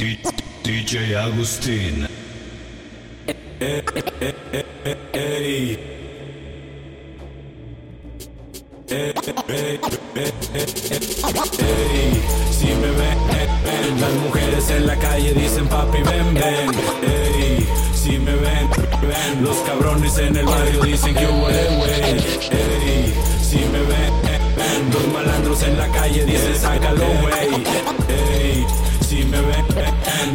DJ 0.00 1.14
Agustín. 1.14 2.08
Si 12.50 12.66
me 12.66 12.90
ven, 12.92 14.00
las 14.00 14.14
mujeres 14.24 14.70
en 14.70 14.86
la 14.86 14.96
calle 14.96 15.34
dicen 15.34 15.68
papi 15.68 15.98
ven, 16.02 16.32
ven. 16.32 16.70
Ey, 17.02 17.68
si 17.94 18.18
me 18.18 18.34
ven, 18.36 18.70
ven, 19.02 19.44
los 19.44 19.56
cabrones 19.58 20.16
en 20.16 20.34
el 20.34 20.46
barrio 20.46 20.82
dicen 20.82 21.14
que 21.14 21.26
hubo 21.26 21.40
güey. 21.42 21.52
Ey, 22.50 23.14
si 23.42 23.58
me 23.58 23.80
ven, 23.80 24.14
ven, 24.56 24.90
los 24.94 25.08
malandros 25.12 25.62
en 25.62 25.76
la 25.76 25.88
calle 25.88 26.24
dicen 26.24 26.56
sácalo, 26.56 27.04
güey. 27.20 27.34
Ey, 28.08 28.66
si 29.10 29.24
me 29.24 29.40
ven, 29.40 29.66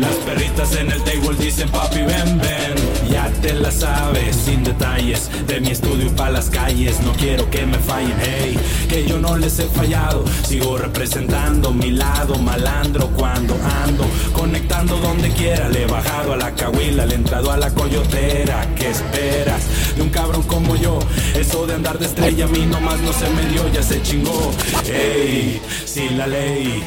las 0.02 0.16
perritas 0.26 0.76
en 0.76 0.92
el 0.92 1.02
table 1.04 1.38
dicen 1.40 1.70
papi 1.70 2.02
ven, 2.02 2.38
ven. 2.40 2.76
Ya 3.10 3.32
te 3.42 3.54
la 3.54 3.72
sabes, 3.72 4.36
sin 4.36 4.66
detalles, 4.66 5.30
de 5.48 5.62
mi 5.62 5.70
estudio 5.70 6.08
y 6.08 6.10
pa' 6.10 6.30
las 6.30 6.50
calles. 6.50 7.00
No 7.00 7.14
quiero 7.14 7.50
que 7.50 7.66
me 7.66 7.78
fallen, 7.80 8.18
hey, 8.20 8.60
que 8.90 9.06
yo 9.08 9.18
no 9.18 9.38
les 9.38 9.60
he 9.60 9.68
fallado. 9.68 10.26
Sigo 10.46 10.78
representando 10.78 11.72
mi 11.72 11.92
lado 11.92 12.38
malandro 12.38 13.08
cuando 13.16 13.56
ando, 13.86 14.06
conectando 14.34 14.98
donde 14.98 15.30
quiera. 15.30 15.70
Le 15.70 15.84
he 15.84 15.88
bajado 15.88 16.34
a 16.34 16.38
la 16.38 16.54
cahuila, 16.54 17.06
le 17.06 17.14
he 17.14 17.18
entrado 17.18 17.52
a 17.52 17.58
la 17.58 17.74
coyotera. 17.74 18.68
¿Qué 18.76 18.90
esperas 18.90 19.64
de 19.96 20.02
un 20.02 20.10
cabrón 20.10 20.44
como 20.44 20.76
yo? 20.76 21.00
Eso 21.34 21.66
de 21.66 21.76
andar 21.76 21.98
de 21.98 22.08
estrella 22.08 22.44
a 22.44 22.50
mí 22.50 22.66
nomás 22.66 23.00
no 23.00 23.14
se 23.14 23.30
me 23.30 23.46
dio, 23.54 23.72
ya 23.72 23.82
se 23.82 24.02
chingó. 24.02 24.52
Hey, 24.84 25.62
si 25.86 26.10
la 26.10 26.28
ley 26.28 26.84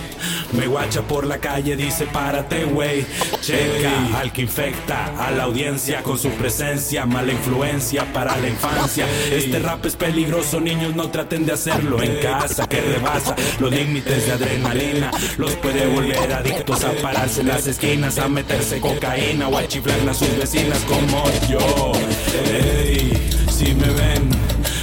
me 0.52 0.66
guacha 0.66 1.02
por 1.02 1.26
la 1.26 1.38
calle, 1.38 1.76
dice 1.76 2.06
párate, 2.06 2.64
güey. 2.64 3.04
Checa 3.40 4.18
al 4.18 4.32
que 4.32 4.42
infecta 4.42 5.26
a 5.26 5.30
la 5.30 5.44
audiencia 5.44 6.02
con 6.02 6.18
su 6.18 6.30
presencia, 6.30 7.06
mala 7.06 7.32
influencia 7.32 8.10
para 8.12 8.36
la 8.36 8.48
infancia. 8.48 9.06
Este 9.30 9.58
rap 9.58 9.84
es 9.86 9.96
peligroso, 9.96 10.60
niños, 10.60 10.94
no 10.94 11.10
traten 11.10 11.46
de 11.46 11.52
hacerlo 11.52 12.02
en 12.02 12.20
casa, 12.20 12.66
que 12.68 12.80
rebasa 12.80 13.34
los 13.60 13.70
límites 13.70 14.26
de 14.26 14.32
adrenalina. 14.32 15.10
Los 15.36 15.52
puede 15.56 15.86
volver 15.86 16.32
adictos 16.32 16.84
a 16.84 16.92
pararse 17.02 17.40
en 17.40 17.48
las 17.48 17.66
esquinas, 17.66 18.18
a 18.18 18.28
meterse 18.28 18.80
cocaína 18.80 19.48
o 19.48 19.58
a 19.58 19.66
chiflarle 19.66 20.10
a 20.10 20.14
sus 20.14 20.36
vecinas 20.36 20.80
como 20.80 21.24
yo. 21.48 21.92
Ey, 22.52 23.12
si 23.50 23.74
me 23.74 23.88
ven. 23.88 24.28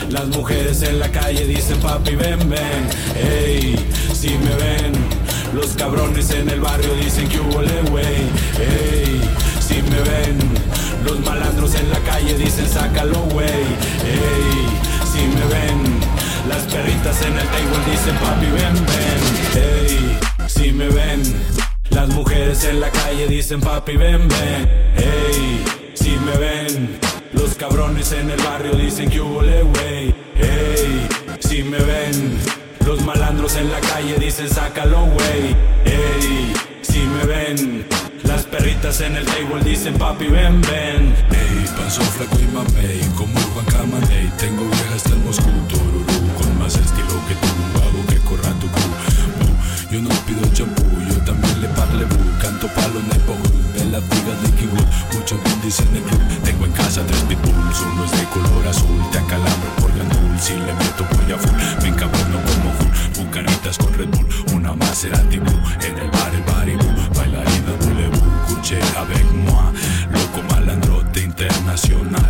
Las 0.09 0.27
mujeres 0.27 0.81
en 0.83 0.99
la 0.99 1.11
calle 1.11 1.45
dicen 1.45 1.79
papi 1.79 2.15
ven 2.15 2.39
ven, 2.49 2.87
ey, 3.15 3.75
si 4.13 4.29
me 4.29 4.55
ven, 4.55 4.93
los 5.55 5.75
cabrones 5.75 6.29
en 6.31 6.49
el 6.49 6.59
barrio 6.59 6.93
dicen 6.95 7.27
que 7.29 7.39
hubo 7.39 7.61
le 7.61 7.81
güey, 7.89 8.15
ey, 8.59 9.21
si 9.59 9.81
me 9.81 10.01
ven, 10.01 10.37
los 11.03 11.19
malandros 11.21 11.73
en 11.75 11.89
la 11.89 11.99
calle 11.99 12.37
dicen 12.37 12.67
sácalo 12.67 13.19
güey, 13.31 13.47
ey, 13.47 14.67
si 15.11 15.21
me 15.27 15.45
ven, 15.53 15.99
las 16.49 16.63
perritas 16.63 17.21
en 17.21 17.33
el 17.33 17.47
table 17.47 17.91
dicen 17.91 18.15
papi 18.17 18.45
ven 18.45 18.85
ven, 18.85 19.63
ey, 19.63 20.19
si 20.47 20.71
me 20.71 20.89
ven, 20.89 21.21
las 21.89 22.09
mujeres 22.09 22.63
en 22.65 22.81
la 22.81 22.91
calle 22.91 23.27
dicen 23.27 23.61
papi 23.61 23.95
ven 23.95 24.27
ven, 24.27 24.69
ey, 24.97 25.65
si 25.93 26.11
me 26.17 26.37
ven. 26.37 26.99
Los 27.33 27.55
cabrones 27.55 28.11
en 28.13 28.29
el 28.29 28.41
barrio 28.41 28.73
dicen 28.75 29.09
que 29.09 29.19
hubo 29.19 29.41
le 29.41 29.61
güey. 29.63 30.15
Ey, 30.37 31.07
si 31.39 31.63
me 31.63 31.77
ven. 31.79 32.64
Los 32.85 33.03
malandros 33.03 33.55
en 33.55 33.71
la 33.71 33.79
calle 33.81 34.15
dicen 34.19 34.47
sácalo, 34.47 35.05
güey. 35.05 35.55
Ey, 35.85 36.53
si 36.81 36.99
me 36.99 37.25
ven. 37.25 37.85
Las 38.23 38.43
perritas 38.43 39.01
en 39.01 39.15
el 39.15 39.25
table 39.25 39.63
dicen 39.63 39.95
papi 39.95 40.27
ven, 40.27 40.61
ven. 40.61 41.15
Ey, 41.31 41.65
panzo 41.75 42.01
flaco 42.01 42.37
y 42.39 42.45
mamey, 42.53 43.01
como 43.17 43.37
el 43.39 43.45
Juan 43.45 43.65
Camaney. 43.65 44.31
Tengo 44.37 44.65
viejas 44.65 45.03
del 45.05 45.17
Moscú, 45.19 45.49
tururú, 45.67 46.05
En 65.05 65.97
el 65.99 66.09
bar 66.09 66.33
el 66.33 66.41
baribú. 66.51 66.89
Bailarina 67.15 67.73
Boulevou, 67.79 68.31
couché 68.47 68.79
avec 68.97 69.25
moi. 69.33 69.71
Loco 70.09 70.41
malandrote 70.49 71.21
internacional, 71.21 72.24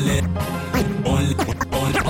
Ponle, 0.00 0.22
ponle, 1.04 1.34
ponle, 1.34 2.00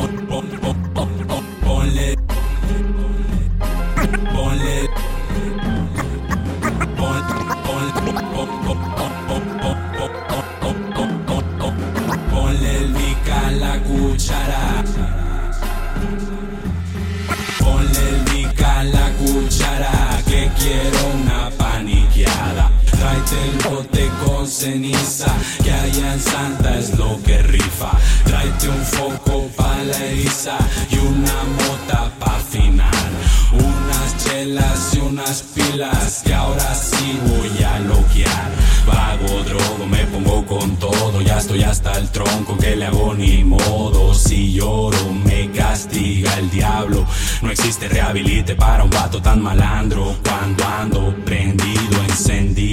ponle, 12.31 12.77
el 12.79 12.91
mica 12.91 13.47
a 13.47 13.51
la 13.51 13.83
cuchara. 13.83 14.85
Ponle 17.59 18.09
el 18.09 18.21
mica 18.33 18.81
a 18.81 18.85
la 18.85 19.13
cuchara, 19.15 20.23
que 20.27 20.49
quiero 20.59 20.99
una 21.15 21.51
paniqueada. 21.59 22.71
Tráete 22.91 23.39
el 23.51 23.59
bote 23.69 24.11
con 24.25 24.47
ceniza, 24.47 25.35
Y 34.43 34.99
unas 35.01 35.43
pilas, 35.55 36.23
que 36.25 36.33
ahora 36.33 36.75
sí 36.75 37.21
voy 37.27 37.63
a 37.63 37.79
loquear. 37.81 38.51
Vago, 38.87 39.43
drogo, 39.43 39.87
me 39.87 40.07
pongo 40.07 40.47
con 40.47 40.77
todo, 40.77 41.21
ya 41.21 41.37
estoy 41.37 41.63
hasta 41.63 41.93
el 41.99 42.09
tronco, 42.09 42.57
que 42.57 42.75
le 42.75 42.87
hago 42.87 43.15
ni 43.15 43.45
modo. 43.45 44.15
Si 44.15 44.55
lloro, 44.55 45.13
me 45.27 45.51
castiga 45.51 46.33
el 46.39 46.51
diablo. 46.51 47.05
No 47.43 47.51
existe 47.51 47.87
rehabilite 47.87 48.55
para 48.55 48.83
un 48.83 48.89
vato 48.89 49.21
tan 49.21 49.43
malandro. 49.43 50.17
Cuando 50.25 50.65
ando 50.65 51.15
prendido, 51.23 52.03
encendido, 52.09 52.71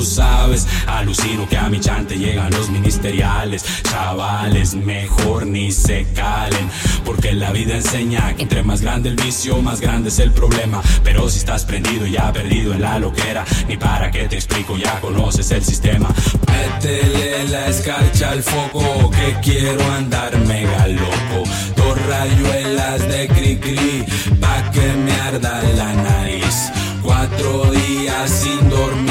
tú 0.00 0.06
sabes. 0.06 0.66
Alucino 0.86 1.46
que 1.46 1.58
a 1.58 1.68
mi 1.68 1.78
chante 1.78 2.16
llegan 2.16 2.50
los 2.52 2.70
ministeriales. 2.70 3.62
Chavales, 3.82 4.74
mejor 4.74 5.46
ni 5.46 5.70
se 5.72 6.06
calen. 6.14 6.70
Porque 7.04 7.32
la 7.34 7.50
vida 7.52 7.74
enseña 7.76 8.34
que 8.34 8.42
entre 8.44 8.62
más 8.62 8.80
grande 8.80 9.10
el 9.10 9.16
vicio, 9.16 9.60
más 9.60 9.80
grande 9.80 10.08
es 10.08 10.18
el 10.18 10.32
problema. 10.32 10.80
Pero 11.04 11.28
si 11.28 11.38
estás 11.38 11.66
prendido 11.66 12.06
y 12.06 12.12
ya 12.12 12.32
perdido 12.32 12.72
en 12.72 12.80
la 12.80 12.98
loquera, 12.98 13.44
ni 13.68 13.76
para 13.76 14.10
qué 14.10 14.26
te 14.26 14.36
explico, 14.36 14.78
ya 14.78 14.98
conoces 15.00 15.50
el 15.50 15.62
sistema. 15.62 16.08
Métele 16.48 17.48
la 17.48 17.66
escarcha 17.68 18.30
al 18.30 18.42
foco, 18.42 19.10
que 19.10 19.36
quiero 19.42 19.84
andar 19.92 20.34
mega 20.46 20.88
loco. 20.88 21.44
Dos 21.76 22.06
rayuelas 22.06 23.06
de 23.06 23.28
cri 23.28 23.58
cri, 23.58 24.04
pa' 24.40 24.70
que 24.70 24.92
me 25.04 25.12
arda 25.12 25.62
la 25.76 25.92
nariz. 25.92 26.70
Cuatro 27.02 27.70
días 27.70 28.30
sin 28.30 28.70
dormir 28.70 29.09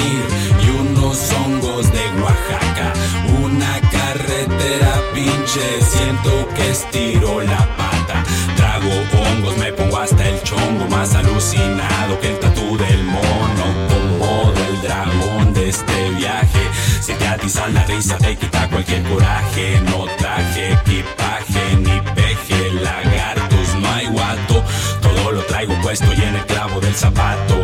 siento 6.22 6.48
que 6.56 6.70
estiro 6.70 7.42
la 7.42 7.58
pata. 7.78 8.24
Trago 8.56 8.90
hongos, 9.24 9.58
me 9.58 9.72
pongo 9.74 9.98
hasta 9.98 10.28
el 10.28 10.42
chongo, 10.44 10.88
más 10.90 11.14
alucinado 11.16 12.20
que 12.20 12.30
el 12.30 12.40
tatú 12.40 12.78
del 12.78 13.04
mono. 13.04 13.66
Como 13.90 14.52
del 14.54 14.82
dragón 14.82 15.54
de 15.54 15.70
este 15.70 16.10
viaje. 16.12 16.60
Si 17.02 17.14
te 17.14 17.28
atizan 17.28 17.74
la 17.74 17.84
risa, 17.86 18.18
te 18.18 18.36
quita 18.36 18.68
cualquier 18.70 19.04
coraje. 19.04 19.82
No 19.86 20.06
traje 20.18 20.74
equipaje 20.74 21.78
ni 21.78 22.02
peje, 22.16 22.72
lagartos, 22.82 23.76
no 23.80 23.92
hay 23.92 24.08
guato. 24.08 24.64
Todo 25.02 25.32
lo 25.32 25.42
traigo 25.44 25.74
puesto 25.82 26.12
y 26.14 26.22
en 26.22 26.36
el 26.36 26.46
clavo 26.46 26.80
del 26.80 26.96
zapato. 26.96 27.59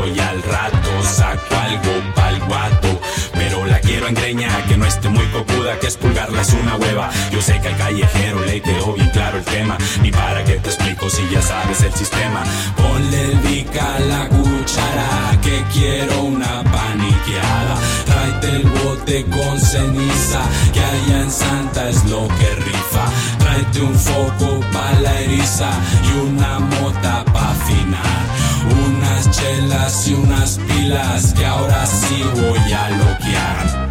Muy 5.36 5.44
copuda, 5.44 5.80
que 5.80 5.88
expulgarla 5.88 6.42
es 6.42 6.54
una 6.54 6.76
hueva. 6.76 7.10
Yo 7.32 7.42
sé 7.42 7.60
que 7.60 7.68
al 7.68 7.78
callejero 7.78 8.44
le 8.46 8.62
quedó 8.62 8.94
bien 8.94 9.10
claro 9.10 9.38
el 9.38 9.44
tema. 9.44 9.78
Ni 10.02 10.12
para 10.12 10.44
qué 10.44 10.54
te 10.54 10.70
explico 10.70 11.10
si 11.10 11.28
ya 11.30 11.42
sabes 11.42 11.82
el 11.82 11.94
sistema. 11.94 12.44
Ponle 12.76 13.26
el 13.26 13.42
dica 13.44 13.96
a 13.96 14.00
la 14.00 14.30
cuchara, 14.30 15.40
que 15.42 15.64
quiero 15.74 16.24
una 16.24 16.64
paniqueada. 16.64 17.76
Tráete 18.06 18.50
el 18.50 18.64
bote 18.64 19.26
con 19.26 19.60
ceniza, 19.60 20.42
que 20.74 20.80
allá 20.80 21.22
en 21.22 21.32
Santa 21.32 21.90
es 21.90 22.04
lo 22.06 22.28
que 22.28 22.56
rifa. 22.56 23.06
Tráete 23.40 23.82
un 23.82 23.96
foco 23.96 24.60
pa' 24.72 25.00
la 25.02 25.20
eriza 25.20 25.70
y 26.04 26.28
una 26.28 26.60
mota 26.60 27.26
pa' 27.26 27.52
afinar. 27.52 28.26
Unas 28.88 29.30
chelas 29.32 30.08
y 30.08 30.14
unas 30.14 30.60
pilas 30.68 31.34
que 31.34 31.46
ahora 31.46 31.86
sí 31.86 32.24
voy 32.36 32.74
a 32.74 32.90
loquear. 32.90 33.85